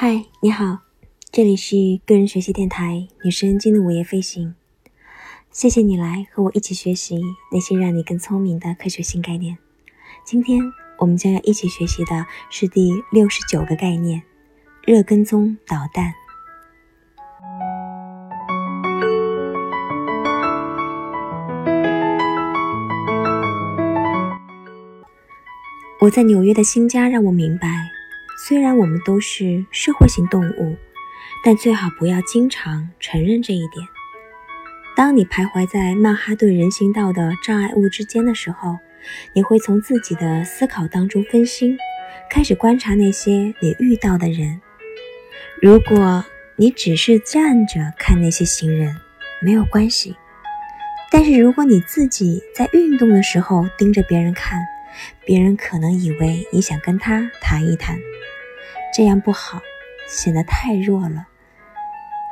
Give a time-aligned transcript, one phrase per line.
[0.00, 0.78] 嗨，你好，
[1.32, 1.74] 这里是
[2.06, 4.54] 个人学习电台女生金的午夜飞行。
[5.50, 7.20] 谢谢你来和我一起学习
[7.50, 9.58] 那些让你更聪明的科学新概念。
[10.24, 10.62] 今天
[10.98, 14.22] 我们将要一起学习的是第六十九个概念——
[14.86, 16.14] 热跟踪导弹。
[26.00, 27.97] 我在纽约的新家让我明白。
[28.40, 30.76] 虽然我们都是社会性动物，
[31.44, 33.84] 但最好不要经常承认这一点。
[34.96, 38.78] 当你徘徊在曼哈顿人行道的障碍物之间的时候，
[39.34, 41.76] 你会从自己的思考当中分心，
[42.30, 44.60] 开始观察那些你遇到的人。
[45.60, 46.24] 如果
[46.54, 48.94] 你只是站着看那些行人，
[49.42, 50.12] 没有关系；
[51.10, 54.60] 但是如果你自己在运动的时候盯着别人看，
[55.26, 57.98] 别人可能以为你想跟他谈一谈。
[58.98, 59.62] 这样不好，
[60.08, 61.28] 显得太弱了。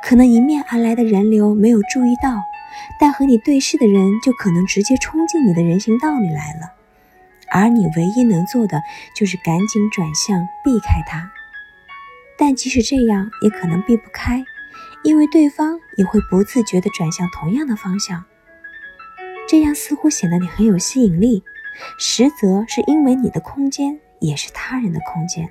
[0.03, 2.43] 可能迎面而来的人流没有注意到，
[2.99, 6.73] 但和你对视的人就可能直接冲进你的人行道里来了，
[7.49, 8.81] 而你唯一能做的
[9.15, 11.31] 就是赶紧转向避开他。
[12.37, 14.43] 但即使这样，也可能避不开，
[15.03, 18.25] 因为对方也会不自觉地转向同样的方向。
[19.47, 21.45] 这样似乎显得你很有吸引力，
[21.97, 25.49] 实则是因为你的空间也是他人的空间。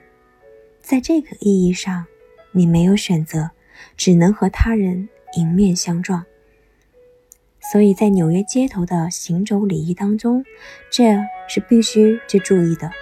[0.87, 2.07] 在这个意义上，
[2.53, 3.51] 你没有选择，
[3.97, 6.25] 只能和他人迎面相撞。
[7.73, 10.45] 所以在纽约街头的行走礼仪当中，
[10.89, 12.93] 这是必须去注意的。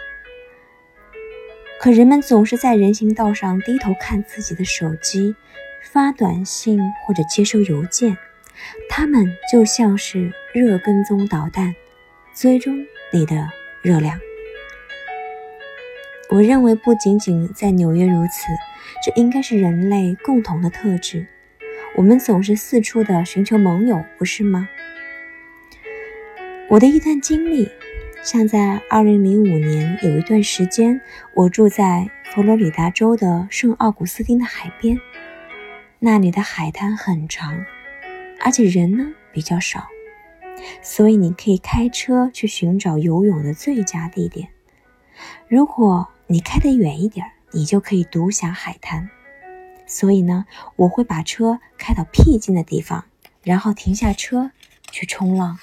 [1.79, 5.37] 可人们总是在人行道上低头看自己的手机、
[5.93, 8.17] 发短信或者接收邮件，
[8.89, 11.75] 他们就像是热跟踪导弹，
[12.34, 12.75] 追踪
[13.12, 13.47] 你的
[13.83, 14.19] 热量。
[16.34, 18.49] 我认为不仅仅在纽约如此，
[19.05, 21.25] 这应该是人类共同的特质。
[21.95, 24.69] 我们总是四处的寻求盟友，不是吗？
[26.69, 27.71] 我的一段经历，
[28.25, 31.00] 像在2005年有一段时间，
[31.34, 34.99] 我住在佛罗里达州的圣奥古斯丁的海边，
[36.00, 37.65] 那里的海滩很长，
[38.41, 39.87] 而且人呢比较少，
[40.83, 44.49] 所以你可以开车去寻找游泳的最佳地点。
[45.47, 49.11] 如果你开得远一点，你就可以独享海滩。
[49.87, 50.47] 所以呢，
[50.77, 53.05] 我会把车开到僻静的地方，
[53.43, 54.51] 然后停下车
[54.91, 55.59] 去冲浪。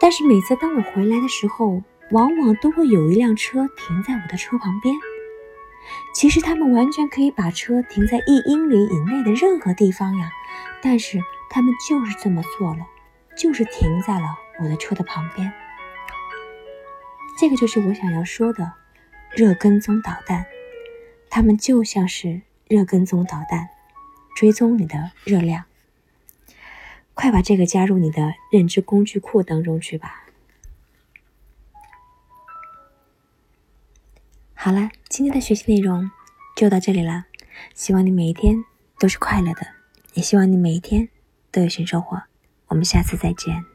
[0.00, 4.94] 但是每次当我回来的时候，往往都会有一辆车停在我的车旁边。
[6.14, 10.30] 其实他们完全可以把车停在一英里以内的任何地方呀，
[10.82, 11.20] 但是
[11.50, 12.86] 他们就是这么做了，
[13.36, 14.26] 就是停在了
[14.60, 15.52] 我的车的旁边。
[17.38, 18.72] 这个就是我想要说的
[19.32, 20.46] 热跟踪导弹，
[21.28, 23.68] 它们就像是热跟踪导弹，
[24.36, 25.64] 追踪你的热量。
[27.12, 30.26] 快把这个加入你的认知工具库当中去吧。
[34.54, 36.10] 好了，今天的学习内容
[36.56, 37.26] 就到这里了。
[37.74, 38.64] 希望你每一天
[38.98, 39.66] 都是快乐的，
[40.14, 41.08] 也希望你每一天
[41.52, 42.22] 都有新收获。
[42.68, 43.73] 我们下次再见。